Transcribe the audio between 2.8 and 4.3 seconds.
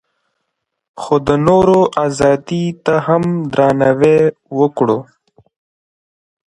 ته هم درناوی